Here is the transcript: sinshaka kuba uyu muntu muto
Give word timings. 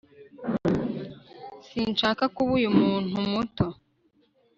sinshaka 1.67 2.23
kuba 2.35 2.51
uyu 2.57 2.69
muntu 2.79 3.17
muto 3.31 3.65